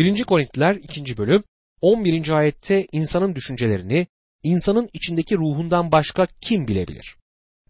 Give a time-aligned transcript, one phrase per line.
[0.00, 0.24] 1.
[0.24, 1.16] Korintiler 2.
[1.16, 1.42] bölüm
[1.80, 2.30] 11.
[2.30, 4.06] ayette insanın düşüncelerini,
[4.42, 7.16] insanın içindeki ruhundan başka kim bilebilir?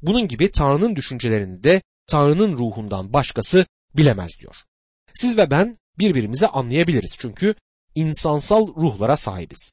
[0.03, 3.67] Bunun gibi Tanrı'nın düşüncelerini de Tanrı'nın ruhundan başkası
[3.97, 4.57] bilemez diyor.
[5.15, 7.55] Siz ve ben birbirimizi anlayabiliriz çünkü
[7.95, 9.73] insansal ruhlara sahibiz.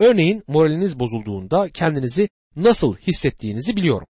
[0.00, 4.06] Örneğin moraliniz bozulduğunda kendinizi nasıl hissettiğinizi biliyorum.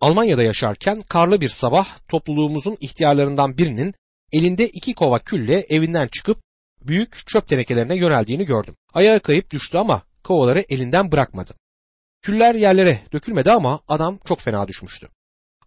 [0.00, 3.94] Almanya'da yaşarken karlı bir sabah topluluğumuzun ihtiyarlarından birinin
[4.32, 6.43] elinde iki kova külle evinden çıkıp
[6.84, 8.76] büyük çöp tenekelerine yöneldiğini gördüm.
[8.94, 11.54] Ayağı kayıp düştü ama kovaları elinden bırakmadı.
[12.22, 15.08] Küller yerlere dökülmedi ama adam çok fena düşmüştü.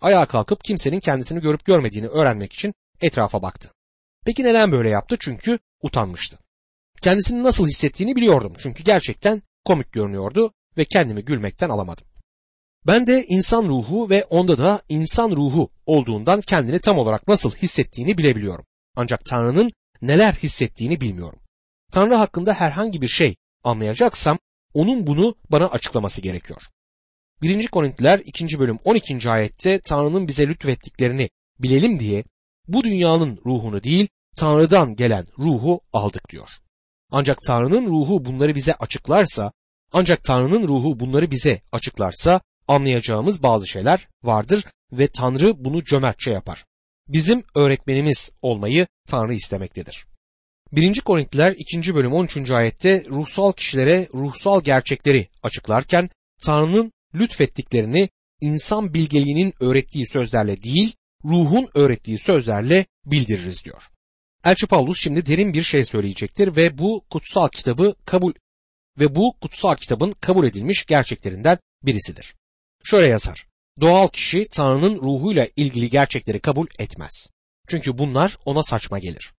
[0.02, 3.72] Ayağa kalkıp kimsenin kendisini görüp görmediğini öğrenmek için etrafa baktı.
[4.26, 5.16] Peki neden böyle yaptı?
[5.20, 6.38] Çünkü utanmıştı.
[7.02, 12.08] Kendisini nasıl hissettiğini biliyordum çünkü gerçekten komik görünüyordu ve kendimi gülmekten alamadım.
[12.88, 18.18] Ben de insan ruhu ve onda da insan ruhu olduğundan kendini tam olarak nasıl hissettiğini
[18.18, 18.66] bilebiliyorum.
[18.96, 21.40] Ancak Tanrı'nın neler hissettiğini bilmiyorum.
[21.92, 24.40] Tanrı hakkında herhangi bir şey anlayacaksam
[24.74, 26.62] onun bunu bana açıklaması gerekiyor.
[27.42, 27.68] 1.
[27.68, 28.60] Korintiler 2.
[28.60, 29.30] bölüm 12.
[29.30, 32.24] ayette Tanrı'nın bize lütfettiklerini bilelim diye
[32.68, 34.08] bu dünyanın ruhunu değil
[34.38, 36.50] Tanrı'dan gelen ruhu aldık diyor.
[37.12, 39.52] Ancak Tanrı'nın ruhu bunları bize açıklarsa,
[39.92, 46.66] ancak Tanrı'nın ruhu bunları bize açıklarsa anlayacağımız bazı şeyler vardır ve Tanrı bunu cömertçe yapar.
[47.10, 50.06] Bizim öğretmenimiz olmayı Tanrı istemektedir.
[50.72, 51.02] 1.
[51.02, 51.96] Korintiler 2.
[51.96, 52.52] bölüm 13.
[52.52, 56.10] ayette ruhsal kişilere ruhsal gerçekleri açıklarken
[56.42, 58.10] Tanrı'nın lütfettiklerini
[58.42, 63.84] insan bilgeliğinin öğrettiği sözlerle değil, ruhun öğrettiği sözlerle bildiririz diyor.
[64.46, 68.34] Elçi Paulus şimdi derin bir şey söyleyecektir ve bu kutsal kitabı kabul
[69.00, 72.36] ve bu kutsal kitabın kabul edilmiş gerçeklerinden birisidir.
[72.84, 73.47] Şöyle yazar.
[73.82, 77.30] Doğal kişi Tanrı'nın ruhuyla ilgili gerçekleri kabul etmez.
[77.68, 79.34] Çünkü bunlar ona saçma gelir.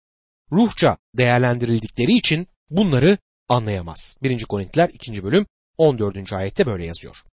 [0.51, 3.17] Ruhça değerlendirildikleri için bunları
[3.49, 4.17] anlayamaz.
[4.23, 4.45] 1.
[4.45, 5.23] Korintiler 2.
[5.23, 5.45] bölüm
[5.77, 6.33] 14.
[6.33, 7.23] ayette böyle yazıyor.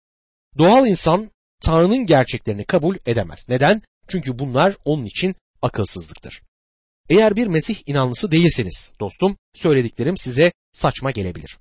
[0.59, 3.45] Doğal insan Tanrı'nın gerçeklerini kabul edemez.
[3.48, 3.83] Neden?
[4.09, 6.42] Çünkü bunlar onun için akılsızlıktır.
[7.11, 11.59] Eğer bir Mesih inanlısı değilseniz dostum söylediklerim size saçma gelebilir.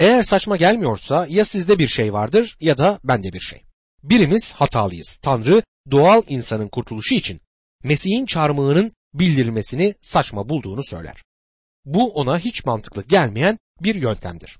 [0.00, 3.62] Eğer saçma gelmiyorsa ya sizde bir şey vardır ya da bende bir şey.
[4.04, 5.18] Birimiz hatalıyız.
[5.22, 7.40] Tanrı doğal insanın kurtuluşu için
[7.82, 11.22] Mesih'in çarmıhının bildirilmesini saçma bulduğunu söyler.
[11.84, 14.58] Bu ona hiç mantıklı gelmeyen bir yöntemdir.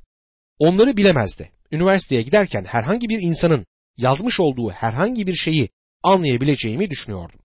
[0.59, 1.51] Onları bilemezdi.
[1.73, 3.67] Üniversiteye giderken herhangi bir insanın
[3.97, 5.69] yazmış olduğu herhangi bir şeyi
[6.03, 7.41] anlayabileceğimi düşünüyordum.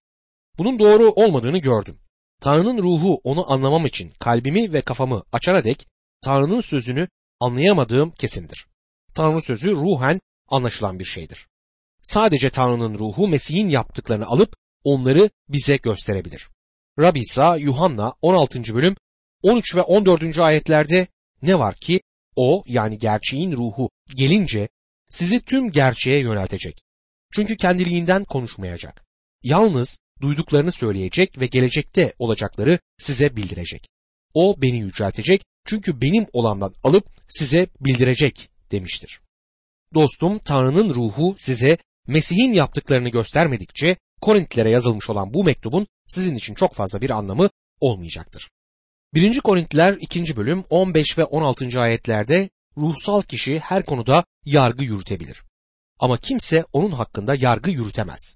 [0.58, 2.00] Bunun doğru olmadığını gördüm.
[2.42, 5.88] Tanrı'nın ruhu onu anlamam için kalbimi ve kafamı açana dek
[6.22, 7.08] Tanrı'nın sözünü
[7.40, 8.68] anlayamadığım kesindir.
[9.14, 11.49] Tanrı sözü ruhen anlaşılan bir şeydir.
[12.02, 16.50] Sadece Tanrı'nın ruhu Mesih'in yaptıklarını alıp onları bize gösterebilir.
[17.00, 18.76] Rabbi İsa Yuhanna 16.
[18.76, 18.96] bölüm
[19.44, 20.40] 13 ve 14.
[20.40, 21.08] ayetlerde
[21.42, 22.02] ne var ki
[22.36, 24.70] o yani gerçeğin ruhu gelince
[25.10, 26.82] sizi tüm gerçeğe yöneltecek.
[27.34, 29.06] Çünkü kendiliğinden konuşmayacak.
[29.44, 33.88] Yalnız duyduklarını söyleyecek ve gelecekte olacakları size bildirecek.
[34.34, 39.22] O beni yüceltecek çünkü benim olandan alıp size bildirecek demiştir.
[39.94, 41.78] Dostum Tanrı'nın ruhu size
[42.10, 47.50] Mesih'in yaptıklarını göstermedikçe Korintlilere yazılmış olan bu mektubun sizin için çok fazla bir anlamı
[47.80, 48.50] olmayacaktır.
[49.14, 49.40] 1.
[49.40, 50.38] Korintliler 2.
[50.38, 51.80] bölüm 15 ve 16.
[51.80, 55.44] ayetlerde ruhsal kişi her konuda yargı yürütebilir.
[56.00, 58.36] Ama kimse onun hakkında yargı yürütemez.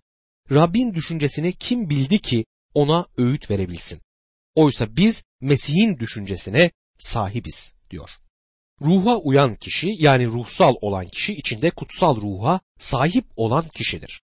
[0.51, 4.01] Rabbin düşüncesini kim bildi ki ona öğüt verebilsin?
[4.55, 8.09] Oysa biz Mesih'in düşüncesine sahibiz diyor.
[8.83, 14.21] Ruha uyan kişi yani ruhsal olan kişi içinde kutsal ruha sahip olan kişidir.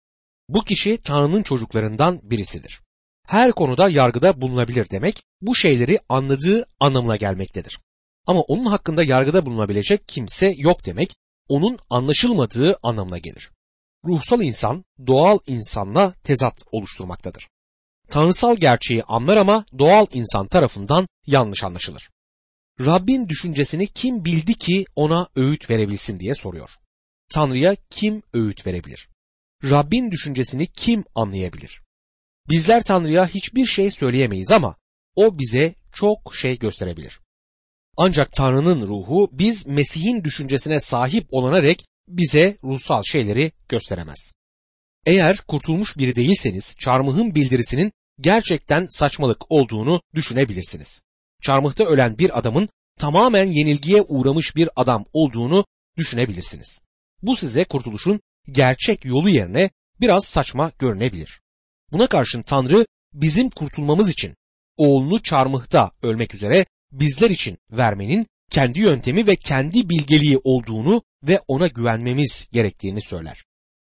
[0.49, 2.81] Bu kişi Tanrı'nın çocuklarından birisidir.
[3.27, 7.79] Her konuda yargıda bulunabilir demek bu şeyleri anladığı anlamına gelmektedir.
[8.27, 11.17] Ama onun hakkında yargıda bulunabilecek kimse yok demek
[11.49, 13.51] onun anlaşılmadığı anlamına gelir.
[14.05, 17.49] Ruhsal insan doğal insanla tezat oluşturmaktadır.
[18.11, 22.11] Tanrısal gerçeği anlar ama doğal insan tarafından yanlış anlaşılır.
[22.81, 26.71] Rabbin düşüncesini kim bildi ki ona öğüt verebilsin diye soruyor.
[27.29, 29.09] Tanrı'ya kim öğüt verebilir?
[29.65, 31.83] Rabbin düşüncesini kim anlayabilir?
[32.49, 34.77] Bizler Tanrı'ya hiçbir şey söyleyemeyiz ama
[35.15, 37.21] o bize çok şey gösterebilir.
[37.97, 44.33] Ancak Tanrı'nın ruhu biz Mesih'in düşüncesine sahip olana dek bize ruhsal şeyleri gösteremez.
[45.07, 51.03] Eğer kurtulmuş biri değilseniz çarmıhın bildirisinin gerçekten saçmalık olduğunu düşünebilirsiniz.
[51.47, 55.65] Çarmıhta ölen bir adamın tamamen yenilgiye uğramış bir adam olduğunu
[55.97, 56.81] düşünebilirsiniz.
[57.23, 59.71] Bu size kurtuluşun gerçek yolu yerine
[60.01, 61.41] biraz saçma görünebilir.
[61.93, 64.35] Buna karşın Tanrı bizim kurtulmamız için
[64.77, 71.67] oğlunu çarmıhta ölmek üzere bizler için vermenin kendi yöntemi ve kendi bilgeliği olduğunu ve ona
[71.67, 73.45] güvenmemiz gerektiğini söyler.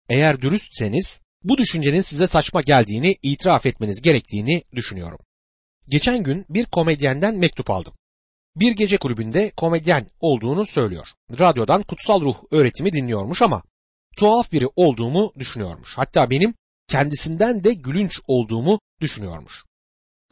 [0.10, 5.20] Eğer dürüstseniz bu düşüncenin size saçma geldiğini itiraf etmeniz gerektiğini düşünüyorum.
[5.88, 7.94] Geçen gün bir komedyenden mektup aldım.
[8.56, 11.14] Bir gece kulübünde komedyen olduğunu söylüyor.
[11.40, 13.64] Radyodan kutsal ruh öğretimi dinliyormuş ama
[14.18, 15.98] tuhaf biri olduğumu düşünüyormuş.
[15.98, 16.54] Hatta benim
[16.88, 19.64] kendisinden de gülünç olduğumu düşünüyormuş.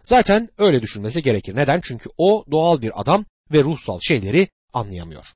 [0.03, 1.55] Zaten öyle düşünmesi gerekir.
[1.55, 1.81] Neden?
[1.83, 5.33] Çünkü o doğal bir adam ve ruhsal şeyleri anlayamıyor.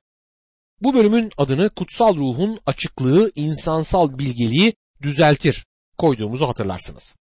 [0.80, 5.66] Bu bölümün adını kutsal ruhun açıklığı, insansal bilgeliği düzeltir
[5.98, 7.16] koyduğumuzu hatırlarsınız.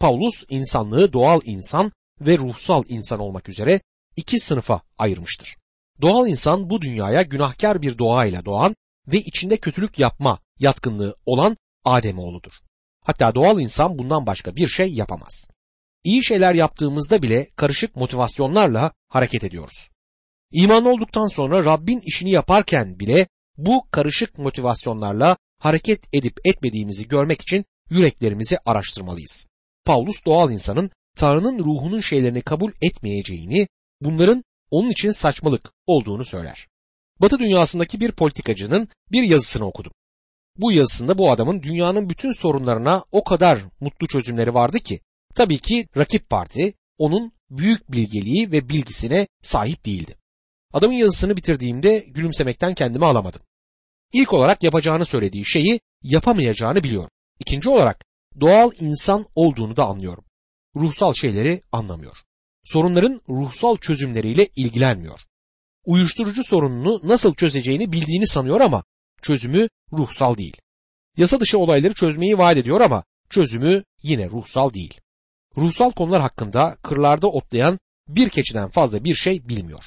[0.00, 3.80] Paulus insanlığı doğal insan ve ruhsal insan olmak üzere
[4.16, 5.54] iki sınıfa ayırmıştır.
[6.00, 8.76] Doğal insan bu dünyaya günahkar bir doğayla doğan
[9.08, 12.52] ve içinde kötülük yapma yatkınlığı olan Ademoğludur.
[13.00, 15.48] Hatta doğal insan bundan başka bir şey yapamaz.
[16.04, 19.90] İyi şeyler yaptığımızda bile karışık motivasyonlarla hareket ediyoruz.
[20.52, 23.26] İmanlı olduktan sonra Rabbin işini yaparken bile
[23.56, 29.46] bu karışık motivasyonlarla hareket edip etmediğimizi görmek için yüreklerimizi araştırmalıyız.
[29.84, 33.68] Paulus doğal insanın Tanrı'nın ruhunun şeylerini kabul etmeyeceğini,
[34.00, 36.68] bunların onun için saçmalık olduğunu söyler.
[37.20, 39.92] Batı dünyasındaki bir politikacının bir yazısını okudum.
[40.56, 45.00] Bu yazısında bu adamın dünyanın bütün sorunlarına o kadar mutlu çözümleri vardı ki,
[45.34, 50.16] tabii ki rakip parti onun büyük bilgeliği ve bilgisine sahip değildi.
[50.72, 53.42] Adamın yazısını bitirdiğimde gülümsemekten kendimi alamadım.
[54.12, 57.10] İlk olarak yapacağını söylediği şeyi yapamayacağını biliyorum.
[57.40, 58.04] İkinci olarak
[58.40, 60.24] doğal insan olduğunu da anlıyorum.
[60.76, 62.16] Ruhsal şeyleri anlamıyor.
[62.64, 65.20] Sorunların ruhsal çözümleriyle ilgilenmiyor.
[65.84, 68.84] Uyuşturucu sorununu nasıl çözeceğini bildiğini sanıyor ama
[69.22, 70.56] çözümü ruhsal değil.
[71.16, 75.00] Yasa dışı olayları çözmeyi vaat ediyor ama çözümü yine ruhsal değil.
[75.56, 77.78] Ruhsal konular hakkında kırlarda otlayan
[78.08, 79.84] bir keçiden fazla bir şey bilmiyor.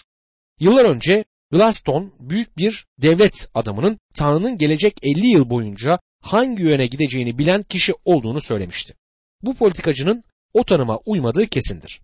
[0.60, 7.38] Yıllar önce Glaston büyük bir devlet adamının Tanrı'nın gelecek 50 yıl boyunca hangi yöne gideceğini
[7.38, 8.94] bilen kişi olduğunu söylemişti.
[9.42, 10.24] Bu politikacının
[10.58, 12.02] o tanıma uymadığı kesindir.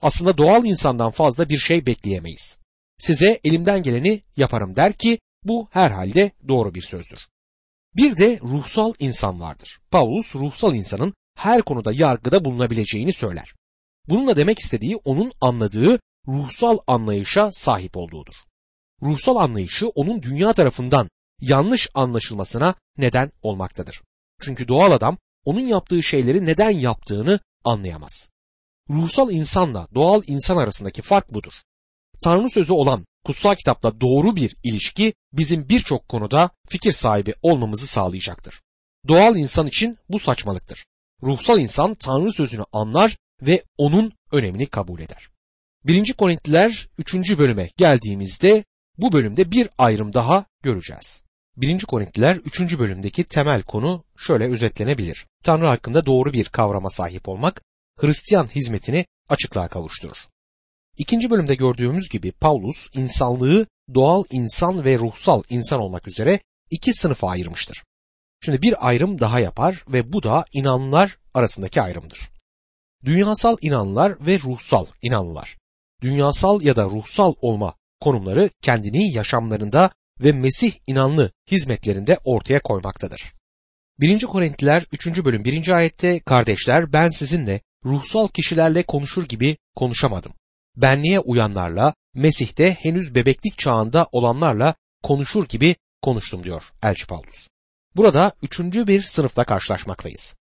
[0.00, 2.58] Aslında doğal insandan fazla bir şey bekleyemeyiz.
[2.98, 7.26] Size elimden geleni yaparım der ki bu herhalde doğru bir sözdür.
[7.96, 9.80] Bir de ruhsal insan vardır.
[9.90, 13.54] Paulus ruhsal insanın her konuda yargıda bulunabileceğini söyler.
[14.08, 15.98] Bununla demek istediği onun anladığı
[16.28, 18.34] ruhsal anlayışa sahip olduğudur.
[19.02, 21.08] Ruhsal anlayışı onun dünya tarafından
[21.40, 24.02] yanlış anlaşılmasına neden olmaktadır.
[24.40, 28.30] Çünkü doğal adam onun yaptığı şeyleri neden yaptığını anlayamaz.
[28.90, 31.52] Ruhsal insanla doğal insan arasındaki fark budur.
[32.22, 38.60] Tanrı sözü olan kutsal kitapla doğru bir ilişki bizim birçok konuda fikir sahibi olmamızı sağlayacaktır.
[39.08, 40.86] Doğal insan için bu saçmalıktır.
[41.22, 45.28] Ruhsal insan Tanrı sözünü anlar ve onun önemini kabul eder.
[45.84, 46.12] 1.
[46.12, 47.38] Korintliler 3.
[47.38, 48.64] bölüme geldiğimizde
[48.98, 51.22] bu bölümde bir ayrım daha göreceğiz.
[51.56, 51.80] 1.
[51.80, 52.78] Korintliler 3.
[52.78, 55.26] bölümdeki temel konu şöyle özetlenebilir.
[55.42, 57.62] Tanrı hakkında doğru bir kavrama sahip olmak,
[58.00, 60.16] Hristiyan hizmetini açıklığa kavuşturur.
[60.98, 67.28] İkinci bölümde gördüğümüz gibi Paulus insanlığı doğal insan ve ruhsal insan olmak üzere iki sınıfa
[67.28, 67.84] ayırmıştır.
[68.44, 72.30] Şimdi bir ayrım daha yapar ve bu da inanlılar arasındaki ayrımdır.
[73.04, 75.58] Dünyasal inanlılar ve ruhsal inanlılar.
[76.02, 83.32] Dünyasal ya da ruhsal olma konumları kendini yaşamlarında ve Mesih inanlı hizmetlerinde ortaya koymaktadır.
[84.00, 84.20] 1.
[84.20, 85.24] Korintliler 3.
[85.24, 85.68] bölüm 1.
[85.68, 90.32] ayette kardeşler ben sizinle ruhsal kişilerle konuşur gibi konuşamadım.
[90.76, 97.48] Benliğe uyanlarla, Mesih'te henüz bebeklik çağında olanlarla konuşur gibi konuştum diyor Elçi Paulus.
[97.96, 100.36] Burada üçüncü bir sınıfta karşılaşmaktayız.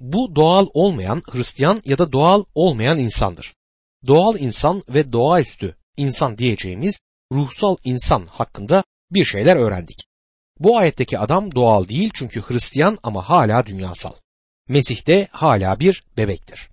[0.00, 3.54] Bu doğal olmayan Hristiyan ya da doğal olmayan insandır.
[4.06, 7.00] Doğal insan ve doğaüstü insan diyeceğimiz
[7.32, 10.06] ruhsal insan hakkında bir şeyler öğrendik.
[10.58, 14.12] Bu ayetteki adam doğal değil çünkü Hristiyan ama hala dünyasal.
[14.68, 16.70] Mesih de hala bir bebektir.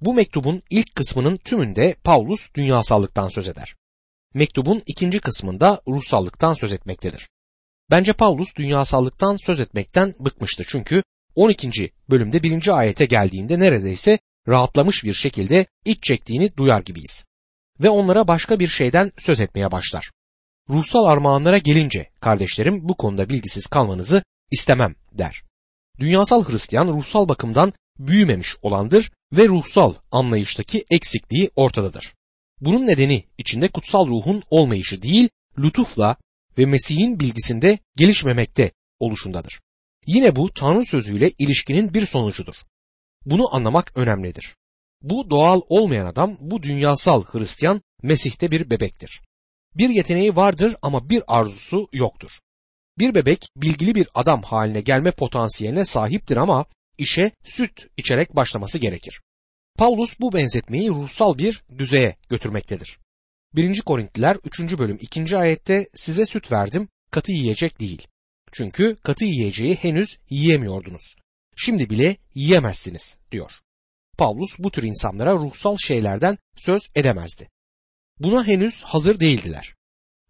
[0.00, 3.74] Bu mektubun ilk kısmının tümünde Paulus dünyasallıktan söz eder.
[4.34, 7.28] Mektubun ikinci kısmında ruhsallıktan söz etmektedir.
[7.90, 11.02] Bence Paulus dünyasallıktan söz etmekten bıkmıştı çünkü
[11.34, 11.92] 12.
[12.10, 12.78] bölümde 1.
[12.78, 17.24] ayete geldiğinde neredeyse rahatlamış bir şekilde iç çektiğini duyar gibiyiz.
[17.80, 20.10] Ve onlara başka bir şeyden söz etmeye başlar.
[20.70, 25.42] Ruhsal armağanlara gelince kardeşlerim bu konuda bilgisiz kalmanızı istemem der.
[25.98, 32.14] Dünyasal Hristiyan ruhsal bakımdan büyümemiş olandır ve ruhsal anlayıştaki eksikliği ortadadır.
[32.60, 36.16] Bunun nedeni içinde kutsal ruhun olmayışı değil, lütufla
[36.58, 39.60] ve Mesih'in bilgisinde gelişmemekte oluşundadır.
[40.06, 42.54] Yine bu Tanrı sözüyle ilişkinin bir sonucudur.
[43.26, 44.56] Bunu anlamak önemlidir.
[45.02, 49.20] Bu doğal olmayan adam bu dünyasal Hristiyan Mesih'te bir bebektir.
[49.76, 52.30] Bir yeteneği vardır ama bir arzusu yoktur.
[52.98, 56.66] Bir bebek bilgili bir adam haline gelme potansiyeline sahiptir ama
[56.98, 59.20] işe süt içerek başlaması gerekir.
[59.78, 62.98] Paulus bu benzetmeyi ruhsal bir düzeye götürmektedir.
[63.54, 63.80] 1.
[63.80, 64.78] Korintliler 3.
[64.78, 65.36] bölüm 2.
[65.36, 68.06] ayette size süt verdim katı yiyecek değil.
[68.52, 71.16] Çünkü katı yiyeceği henüz yiyemiyordunuz.
[71.56, 73.52] Şimdi bile yiyemezsiniz diyor.
[74.18, 77.48] Paulus bu tür insanlara ruhsal şeylerden söz edemezdi.
[78.20, 79.74] Buna henüz hazır değildiler.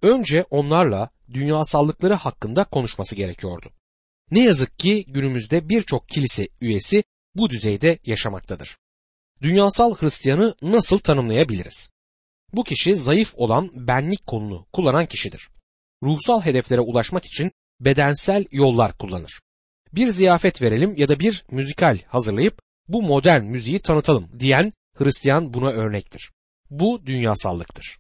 [0.03, 3.71] Önce onlarla dünyasallıkları hakkında konuşması gerekiyordu.
[4.31, 7.05] Ne yazık ki günümüzde birçok kilise üyesi
[7.35, 8.79] bu düzeyde yaşamaktadır.
[9.43, 11.91] Dünyasal Hristiyanı nasıl tanımlayabiliriz?
[12.53, 15.49] Bu kişi zayıf olan benlik konunu kullanan kişidir.
[16.03, 19.41] Ruhsal hedeflere ulaşmak için bedensel yollar kullanır.
[19.93, 25.71] Bir ziyafet verelim ya da bir müzikal hazırlayıp bu modern müziği tanıtalım diyen Hristiyan buna
[25.71, 26.31] örnektir.
[26.71, 27.99] Bu dünyasallıktır.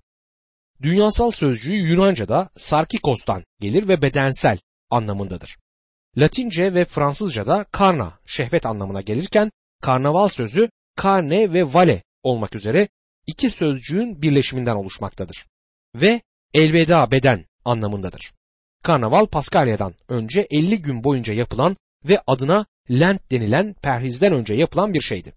[0.83, 4.59] Dünyasal sözcüğü Yunanca'da sarkikos'tan gelir ve bedensel
[4.91, 5.59] anlamındadır.
[6.17, 9.51] Latince ve Fransızca'da karna, şehvet anlamına gelirken
[9.83, 12.89] karnaval sözü karne ve vale olmak üzere
[13.27, 15.47] iki sözcüğün birleşiminden oluşmaktadır.
[15.95, 16.23] Ve
[16.55, 18.33] elveda beden anlamındadır.
[18.83, 25.01] Karnaval Paskalya'dan önce 50 gün boyunca yapılan ve adına Lent denilen perhizden önce yapılan bir
[25.01, 25.33] şeydi.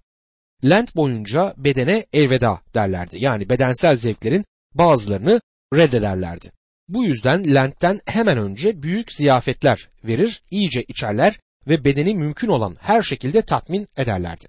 [0.63, 3.17] Lent boyunca bedene elveda derlerdi.
[3.20, 5.41] Yani bedensel zevklerin bazılarını
[5.74, 6.51] reddederlerdi.
[6.88, 13.03] Bu yüzden Lent'ten hemen önce büyük ziyafetler verir, iyice içerler ve bedeni mümkün olan her
[13.03, 14.46] şekilde tatmin ederlerdi.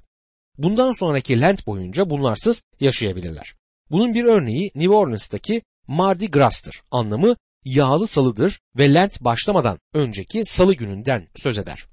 [0.59, 3.55] Bundan sonraki Lent boyunca bunlarsız yaşayabilirler.
[3.91, 6.83] Bunun bir örneği New Orleans'taki Mardi Gras'tır.
[6.91, 11.87] Anlamı yağlı salıdır ve Lent başlamadan önceki salı gününden söz eder.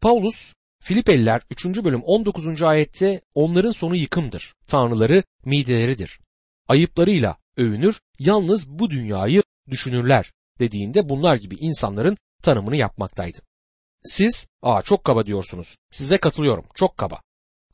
[0.00, 1.64] Paulus Filipeliler 3.
[1.66, 2.62] bölüm 19.
[2.62, 4.54] ayette onların sonu yıkımdır.
[4.66, 6.20] Tanrıları mideleridir.
[6.68, 13.38] Ayıplarıyla övünür, yalnız bu dünyayı düşünürler dediğinde bunlar gibi insanların tanımını yapmaktaydı.
[14.04, 15.76] Siz, aa çok kaba diyorsunuz.
[15.90, 17.20] Size katılıyorum, çok kaba.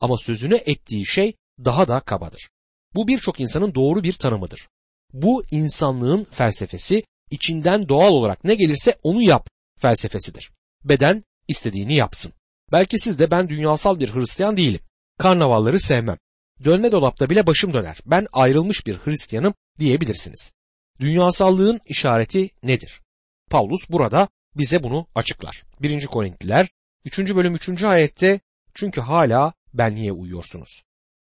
[0.01, 1.33] Ama sözünü ettiği şey
[1.65, 2.49] daha da kabadır.
[2.95, 4.67] Bu birçok insanın doğru bir tanımıdır.
[5.13, 9.49] Bu insanlığın felsefesi, içinden doğal olarak ne gelirse onu yap
[9.79, 10.51] felsefesidir.
[10.83, 12.33] Beden istediğini yapsın.
[12.71, 14.81] Belki siz de ben dünyasal bir Hristiyan değilim.
[15.19, 16.17] Karnavalları sevmem.
[16.63, 17.97] Dönme dolapta bile başım döner.
[18.05, 20.53] Ben ayrılmış bir Hristiyanım diyebilirsiniz.
[20.99, 23.01] Dünyasallığın işareti nedir?
[23.49, 25.63] Paulus burada bize bunu açıklar.
[25.81, 26.05] 1.
[26.05, 26.69] Korintliler
[27.05, 27.19] 3.
[27.19, 27.83] bölüm 3.
[27.83, 28.39] ayette
[28.73, 30.83] çünkü hala benliğe uyuyorsunuz.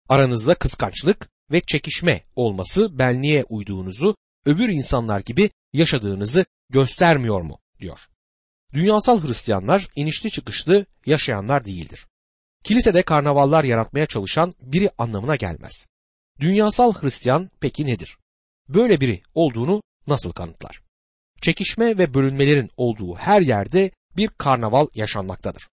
[0.08, 4.16] Aranızda kıskançlık ve çekişme olması benliğe uyduğunuzu,
[4.46, 7.58] öbür insanlar gibi yaşadığınızı göstermiyor mu?
[7.80, 8.00] diyor.
[8.76, 12.06] Dünyasal Hristiyanlar inişli çıkışlı yaşayanlar değildir.
[12.64, 15.86] Kilisede karnavallar yaratmaya çalışan biri anlamına gelmez.
[16.40, 18.18] Dünyasal Hristiyan peki nedir?
[18.68, 20.82] Böyle biri olduğunu nasıl kanıtlar?
[21.42, 25.68] Çekişme ve bölünmelerin olduğu her yerde bir karnaval yaşanmaktadır.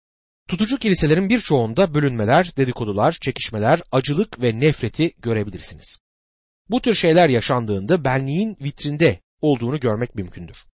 [0.47, 5.99] Tutucu kiliselerin birçoğunda bölünmeler, dedikodular, çekişmeler, acılık ve nefreti görebilirsiniz.
[6.69, 10.70] Bu tür şeyler yaşandığında benliğin vitrinde olduğunu görmek mümkündür.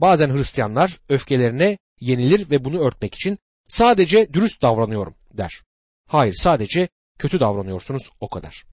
[0.00, 3.38] Bazen Hristiyanlar öfkelerine yenilir ve bunu örtmek için
[3.68, 5.62] sadece dürüst davranıyorum der.
[6.06, 6.88] Hayır sadece
[7.18, 8.64] kötü davranıyorsunuz o kadar.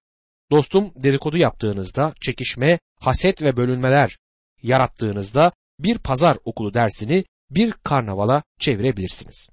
[0.52, 4.18] Dostum dedikodu yaptığınızda çekişme, haset ve bölünmeler
[4.64, 9.50] yarattığınızda bir pazar okulu dersini bir karnavala çevirebilirsiniz.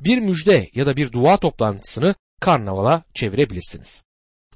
[0.00, 4.04] Bir müjde ya da bir dua toplantısını karnavala çevirebilirsiniz.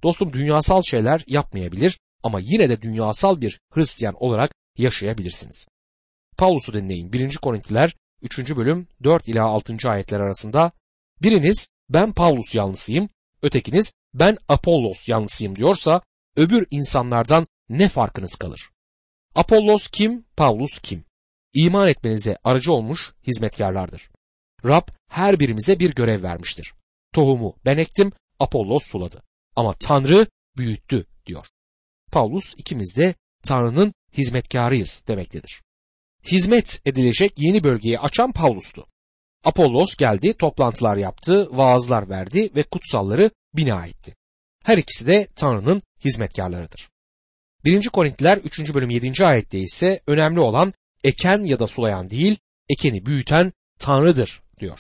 [0.03, 5.67] Dostum dünyasal şeyler yapmayabilir ama yine de dünyasal bir Hristiyan olarak yaşayabilirsiniz.
[6.39, 7.37] Paulus'u dinleyin 1.
[7.37, 8.57] Korintliler 3.
[8.57, 9.77] bölüm 4 ila 6.
[9.85, 10.73] ayetler arasında
[11.23, 13.09] biriniz ben Paulus yanlısıyım,
[13.43, 16.03] ötekiniz ben Apollos yanlısıyım diyorsa
[16.37, 18.71] öbür insanlardan ne farkınız kalır?
[19.35, 21.05] Apollos kim, Paulus kim?
[21.55, 24.11] İman etmenize aracı olmuş hizmetkarlardır.
[24.65, 26.75] Rab her birimize bir görev vermiştir.
[27.13, 29.23] Tohumu ben ektim, Apollos suladı.
[29.57, 30.27] Ama Tanrı
[30.57, 31.47] büyüttü diyor.
[32.13, 35.66] Paulus ikimiz de Tanrı'nın hizmetkarıyız demektedir.
[36.27, 38.87] Hizmet edilecek yeni bölgeyi açan Paulus'tu.
[39.45, 44.15] Apollos geldi, toplantılar yaptı, vaazlar verdi ve kutsalları bina etti.
[44.65, 46.91] Her ikisi de Tanrı'nın hizmetkarlarıdır.
[47.65, 47.89] 1.
[47.89, 48.75] Korintiler 3.
[48.75, 49.27] bölüm 7.
[49.27, 54.79] ayette ise önemli olan eken ya da sulayan değil, ekeni büyüten Tanrı'dır diyor.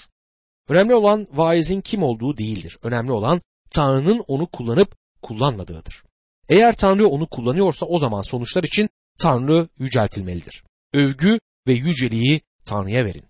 [0.68, 2.78] Önemli olan vaizin kim olduğu değildir.
[2.82, 6.02] Önemli olan Tanrı'nın onu kullanıp kullanmadığıdır.
[6.48, 8.88] Eğer Tanrı onu kullanıyorsa o zaman sonuçlar için
[9.18, 10.65] Tanrı yüceltilmelidir.
[10.92, 13.24] Övgü ve yüceliği Tanrı'ya verin.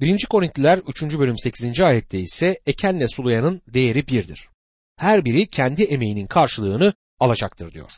[0.00, 0.26] 1.
[0.30, 1.02] Korintliler 3.
[1.02, 1.80] bölüm 8.
[1.80, 4.48] ayette ise ekenle sulayanın değeri birdir.
[4.96, 7.90] Her biri kendi emeğinin karşılığını alacaktır diyor.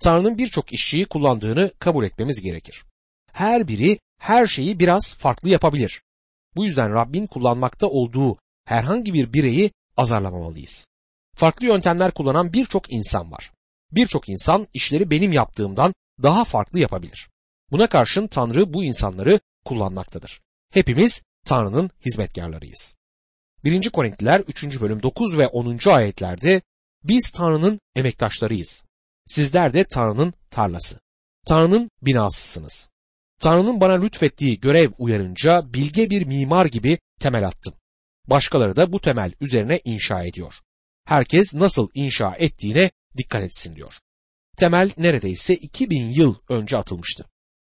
[0.00, 2.84] Tanrı'nın birçok işçiyi kullandığını kabul etmemiz gerekir.
[3.32, 6.02] Her biri her şeyi biraz farklı yapabilir.
[6.56, 10.88] Bu yüzden Rabbin kullanmakta olduğu herhangi bir bireyi azarlamamalıyız.
[11.36, 13.52] Farklı yöntemler kullanan birçok insan var.
[13.92, 17.28] Birçok insan işleri benim yaptığımdan daha farklı yapabilir.
[17.70, 20.40] Buna karşın Tanrı bu insanları kullanmaktadır.
[20.72, 22.94] Hepimiz Tanrı'nın hizmetkarlarıyız.
[23.64, 23.90] 1.
[23.90, 24.80] Korintliler 3.
[24.80, 25.78] bölüm 9 ve 10.
[25.90, 26.62] ayetlerde
[27.04, 28.84] biz Tanrı'nın emektaşlarıyız.
[29.26, 31.00] Sizler de Tanrı'nın tarlası.
[31.48, 32.90] Tanrı'nın binasısınız.
[33.40, 37.74] Tanrı'nın bana lütfettiği görev uyarınca bilge bir mimar gibi temel attım.
[38.26, 40.54] Başkaları da bu temel üzerine inşa ediyor.
[41.04, 43.94] Herkes nasıl inşa ettiğine dikkat etsin diyor.
[44.56, 47.24] Temel neredeyse 2000 yıl önce atılmıştı.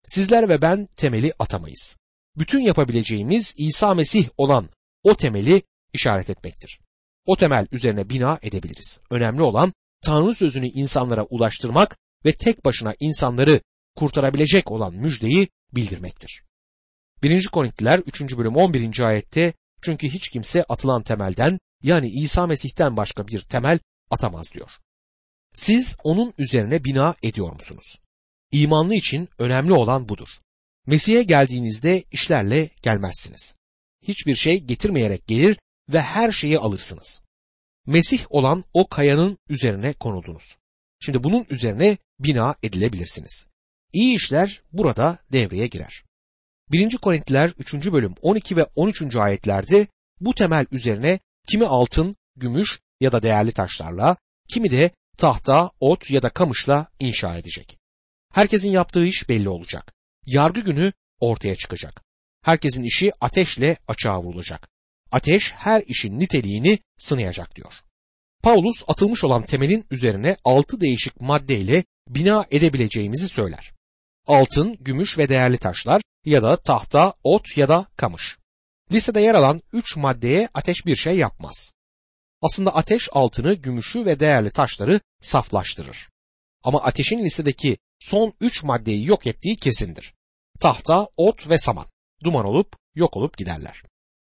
[0.07, 1.97] Sizler ve ben temeli atamayız.
[2.37, 4.69] Bütün yapabileceğimiz İsa Mesih olan
[5.03, 6.81] o temeli işaret etmektir.
[7.27, 9.01] O temel üzerine bina edebiliriz.
[9.11, 9.73] Önemli olan
[10.05, 13.61] Tanrı sözünü insanlara ulaştırmak ve tek başına insanları
[13.97, 16.45] kurtarabilecek olan müjdeyi bildirmektir.
[17.23, 17.49] 1.
[17.49, 18.37] Korintiler 3.
[18.37, 19.01] bölüm 11.
[19.01, 23.79] ayette çünkü hiç kimse atılan temelden yani İsa Mesih'ten başka bir temel
[24.11, 24.71] atamaz diyor.
[25.53, 27.99] Siz onun üzerine bina ediyor musunuz?
[28.55, 30.29] İmanlı için önemli olan budur.
[30.87, 33.57] Mesih'e geldiğinizde işlerle gelmezsiniz.
[34.03, 35.59] Hiçbir şey getirmeyerek gelir
[35.89, 37.23] ve her şeyi alırsınız.
[37.87, 40.57] Mesih olan o kayanın üzerine konuldunuz.
[41.01, 43.47] Şimdi bunun üzerine bina edilebilirsiniz.
[43.93, 46.05] İyi işler burada devreye girer.
[46.73, 46.97] 1.
[46.97, 47.75] Korintliler 3.
[47.75, 49.17] bölüm 12 ve 13.
[49.17, 49.87] ayetlerde
[50.21, 51.19] bu temel üzerine
[51.49, 54.17] kimi altın, gümüş ya da değerli taşlarla,
[54.49, 57.84] kimi de tahta, ot ya da kamışla inşa edecek.
[58.35, 59.95] Herkesin yaptığı iş belli olacak.
[60.27, 62.03] Yargı günü ortaya çıkacak.
[62.43, 64.69] Herkesin işi ateşle açığa vurulacak.
[65.13, 67.73] Ateş her işin niteliğini sınayacak diyor.
[68.43, 73.73] Paulus atılmış olan temelin üzerine altı değişik maddeyle bina edebileceğimizi söyler.
[74.27, 78.39] Altın, gümüş ve değerli taşlar ya da tahta, ot ya da kamış.
[78.93, 81.75] Listede yer alan üç maddeye ateş bir şey yapmaz.
[82.43, 86.09] Aslında ateş altını, gümüşü ve değerli taşları saflaştırır.
[86.65, 90.15] Ama ateşin listedeki son üç maddeyi yok ettiği kesindir.
[90.61, 91.87] Tahta, ot ve saman
[92.25, 93.83] duman olup yok olup giderler.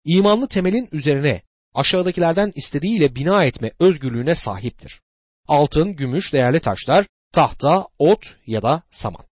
[0.05, 1.43] İmanlı temelin üzerine
[1.75, 5.01] aşağıdakilerden istediğiyle bina etme özgürlüğüne sahiptir.
[5.49, 9.27] Altın, gümüş, değerli taşlar, tahta, ot ya da saman.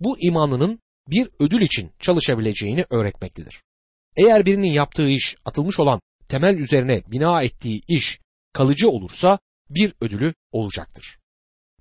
[0.00, 3.62] Bu imanlının bir ödül için çalışabileceğini öğretmektedir.
[4.16, 8.20] Eğer birinin yaptığı iş atılmış olan temel üzerine bina ettiği iş
[8.52, 9.38] kalıcı olursa
[9.70, 11.18] bir ödülü olacaktır.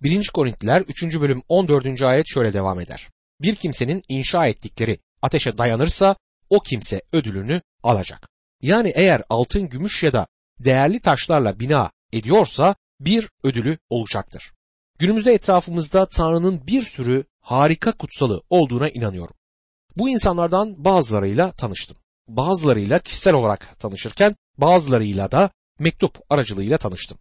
[0.03, 0.27] 1.
[0.27, 1.03] Korintliler 3.
[1.03, 2.01] bölüm 14.
[2.01, 3.09] ayet şöyle devam eder.
[3.41, 6.15] Bir kimsenin inşa ettikleri ateşe dayanırsa
[6.49, 8.29] o kimse ödülünü alacak.
[8.61, 10.27] Yani eğer altın, gümüş ya da
[10.59, 14.53] değerli taşlarla bina ediyorsa bir ödülü olacaktır.
[14.99, 19.35] Günümüzde etrafımızda Tanrı'nın bir sürü harika kutsalı olduğuna inanıyorum.
[19.97, 21.97] Bu insanlardan bazılarıyla tanıştım.
[22.27, 27.17] Bazılarıyla kişisel olarak tanışırken bazılarıyla da mektup aracılığıyla tanıştım.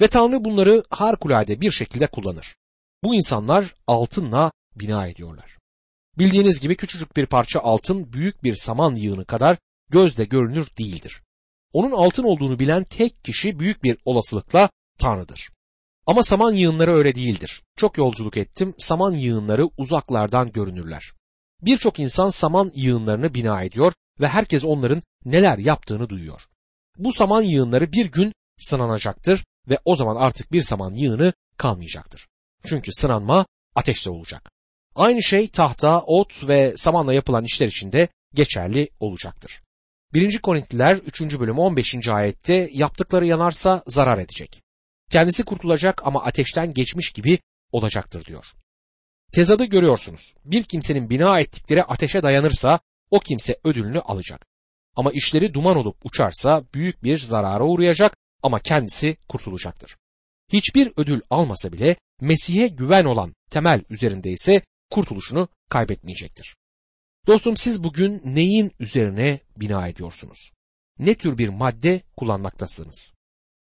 [0.00, 2.56] Ve Tanrı bunları harikulade bir şekilde kullanır.
[3.04, 5.58] Bu insanlar altınla bina ediyorlar.
[6.18, 9.56] Bildiğiniz gibi küçücük bir parça altın büyük bir saman yığını kadar
[9.90, 11.22] gözle görünür değildir.
[11.72, 15.50] Onun altın olduğunu bilen tek kişi büyük bir olasılıkla Tanrı'dır.
[16.06, 17.62] Ama saman yığınları öyle değildir.
[17.76, 21.12] Çok yolculuk ettim, saman yığınları uzaklardan görünürler.
[21.62, 26.42] Birçok insan saman yığınlarını bina ediyor ve herkes onların neler yaptığını duyuyor.
[26.98, 32.28] Bu saman yığınları bir gün sınanacaktır ve o zaman artık bir saman yığını kalmayacaktır.
[32.66, 34.50] Çünkü sınanma ateşte olacak.
[34.94, 39.62] Aynı şey tahta, ot ve samanla yapılan işler için de geçerli olacaktır.
[40.14, 40.38] 1.
[40.38, 41.20] Korintliler 3.
[41.20, 42.08] bölüm 15.
[42.08, 44.62] ayette yaptıkları yanarsa zarar edecek.
[45.10, 47.38] Kendisi kurtulacak ama ateşten geçmiş gibi
[47.72, 48.46] olacaktır diyor.
[49.32, 50.34] Tezadı görüyorsunuz.
[50.44, 54.46] Bir kimsenin bina ettikleri ateşe dayanırsa o kimse ödülünü alacak.
[54.96, 59.96] Ama işleri duman olup uçarsa büyük bir zarara uğrayacak ama kendisi kurtulacaktır.
[60.52, 66.56] Hiçbir ödül almasa bile Mesih'e güven olan temel üzerinde ise kurtuluşunu kaybetmeyecektir.
[67.26, 70.52] Dostum siz bugün neyin üzerine bina ediyorsunuz?
[70.98, 73.14] Ne tür bir madde kullanmaktasınız?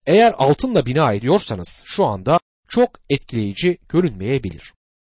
[0.07, 4.75] Eğer altınla bina ediyorsanız şu anda çok etkileyici görünmeyebilir.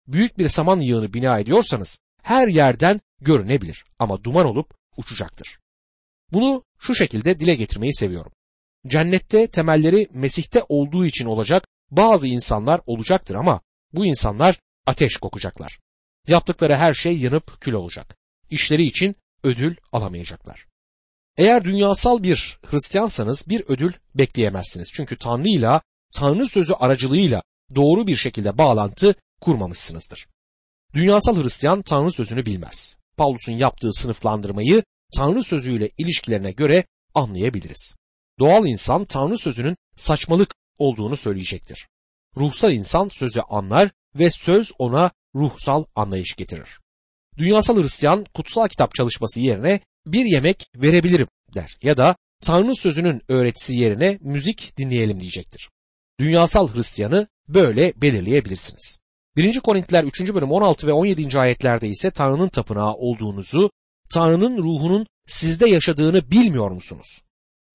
[0.07, 5.59] Büyük bir saman yığını bina ediyorsanız her yerden görünebilir ama duman olup uçacaktır.
[6.33, 8.33] Bunu şu şekilde dile getirmeyi seviyorum.
[8.87, 13.61] Cennette temelleri Mesih'te olduğu için olacak bazı insanlar olacaktır ama
[13.93, 15.79] bu insanlar ateş kokacaklar.
[16.29, 18.17] Yaptıkları her şey yanıp kül olacak.
[18.51, 20.67] İşleri için ödül alamayacaklar.
[21.37, 24.89] Eğer dünyasal bir Hristiyansanız bir ödül bekleyemezsiniz.
[24.93, 25.81] Çünkü Tanrı ile
[26.15, 27.43] Tanrı sözü aracılığıyla
[27.75, 30.27] doğru bir şekilde bağlantı kurmamışsınızdır.
[30.95, 32.97] Dünyasal Hristiyan Tanrı sözünü bilmez.
[33.17, 34.83] Paulus'un yaptığı sınıflandırmayı
[35.15, 37.97] Tanrı sözüyle ilişkilerine göre anlayabiliriz.
[38.43, 41.89] Doğal insan Tanrı sözünün saçmalık olduğunu söyleyecektir.
[42.37, 46.81] Ruhsal insan sözü anlar ve söz ona ruhsal anlayış getirir.
[47.39, 53.77] Dünyasal Hristiyan kutsal kitap çalışması yerine bir yemek verebilirim der ya da Tanrı sözünün öğretisi
[53.77, 55.71] yerine müzik dinleyelim diyecektir.
[56.21, 58.99] Dünyasal Hristiyanı böyle belirleyebilirsiniz.
[59.37, 59.61] 1.
[59.61, 60.21] Korintiler 3.
[60.35, 61.39] bölüm 16 ve 17.
[61.39, 63.71] ayetlerde ise Tanrı'nın tapınağı olduğunuzu,
[64.15, 67.22] Tanrı'nın ruhunun sizde yaşadığını bilmiyor musunuz?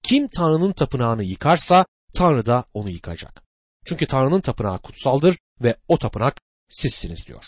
[0.07, 3.43] Kim Tanrı'nın tapınağını yıkarsa Tanrı da onu yıkacak.
[3.85, 7.43] Çünkü Tanrı'nın tapınağı kutsaldır ve o tapınak sizsiniz diyor.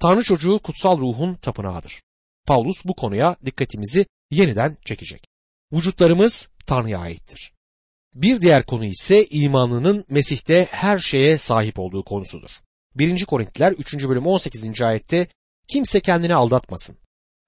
[0.00, 2.02] Tanrı çocuğu kutsal ruhun tapınağıdır.
[2.46, 5.24] Paulus bu konuya dikkatimizi yeniden çekecek.
[5.72, 7.52] Vücutlarımız Tanrı'ya aittir.
[8.14, 12.50] Bir diğer konu ise imanının Mesih'te her şeye sahip olduğu konusudur.
[12.94, 13.24] 1.
[13.24, 14.08] Korintiler 3.
[14.08, 14.82] bölüm 18.
[14.82, 15.28] ayette
[15.68, 16.96] kimse kendini aldatmasın.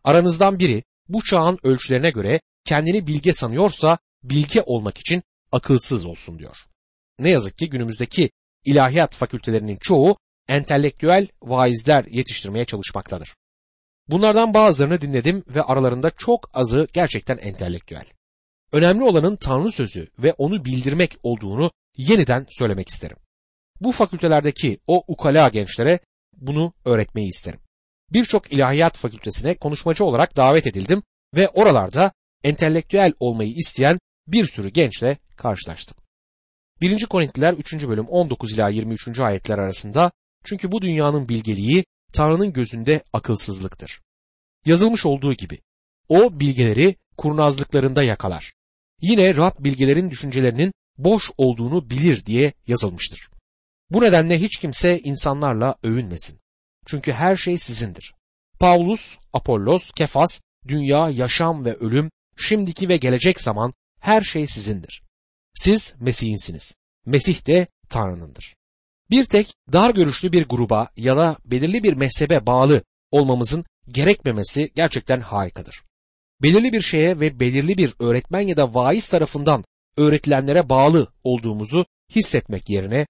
[0.05, 3.99] Aranızdan biri bu çağın ölçülerine göre kendini bilge sanıyorsa
[4.31, 6.57] bilge olmak için akılsız olsun diyor.
[7.19, 8.31] Ne yazık ki günümüzdeki
[8.65, 10.17] ilahiyat fakültelerinin çoğu
[10.49, 13.37] entelektüel vaizler yetiştirmeye çalışmaktadır.
[14.09, 18.05] Bunlardan bazılarını dinledim ve aralarında çok azı gerçekten entelektüel.
[18.73, 23.17] Önemli olanın Tanrı sözü ve onu bildirmek olduğunu yeniden söylemek isterim.
[23.81, 25.99] Bu fakültelerdeki o ukala gençlere
[26.37, 27.61] bunu öğretmeyi isterim.
[28.13, 31.03] Birçok ilahiyat fakültesine konuşmacı olarak davet edildim
[31.35, 32.13] ve oralarda
[32.45, 35.97] entelektüel olmayı isteyen bir sürü gençle karşılaştım.
[36.81, 37.07] 1.
[37.07, 37.75] Korintliler 3.
[37.75, 39.19] bölüm 19 ila 23.
[39.19, 40.13] ayetler arasında
[40.45, 44.01] çünkü bu dünyanın bilgeliği Tanrı'nın gözünde akılsızlıktır.
[44.65, 45.59] Yazılmış olduğu gibi
[46.09, 48.53] o bilgeleri kurnazlıklarında yakalar.
[49.01, 53.29] Yine Rab bilgelerin düşüncelerinin boş olduğunu bilir diye yazılmıştır.
[53.91, 56.41] Bu nedenle hiç kimse insanlarla övünmesin.
[56.87, 58.15] Çünkü her şey sizindir.
[58.61, 63.73] Paulus, Apollos, Kefas, dünya, yaşam ve ölüm, şimdiki ve gelecek zaman
[64.07, 65.03] her şey sizindir.
[65.55, 66.77] Siz Mesih'insiniz.
[67.07, 68.57] Mesih de Tanrı'nındır.
[69.11, 75.21] Bir tek dar görüşlü bir gruba ya da belirli bir mezhebe bağlı olmamızın gerekmemesi gerçekten
[75.21, 75.83] harikadır.
[76.43, 79.65] Belirli bir şeye ve belirli bir öğretmen ya da vaiz tarafından
[79.97, 83.07] öğretilenlere bağlı olduğumuzu hissetmek yerine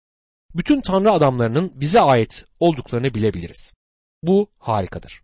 [0.54, 3.74] bütün Tanrı adamlarının bize ait olduklarını bilebiliriz.
[4.22, 5.22] Bu harikadır.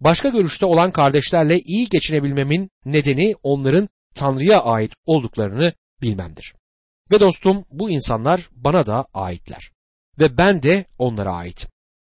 [0.00, 6.54] Başka görüşte olan kardeşlerle iyi geçinebilmemin nedeni onların Tanrı'ya ait olduklarını bilmemdir.
[7.10, 9.70] Ve dostum bu insanlar bana da aitler.
[10.18, 11.70] Ve ben de onlara aitim.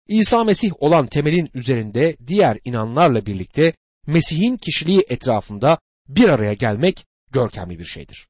[0.08, 3.74] İsa Mesih olan temelin üzerinde diğer inanlarla birlikte
[4.08, 8.28] Mesih'in kişiliği etrafında bir araya gelmek görkemli bir şeydir.